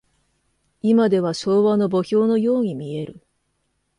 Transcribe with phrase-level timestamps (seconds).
[0.81, 3.21] いまでは昭和の墓標のように見える。